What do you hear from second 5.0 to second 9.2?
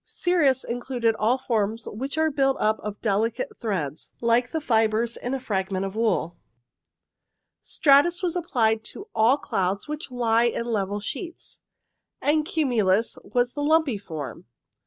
in a fragment of wool; Stratus was applied to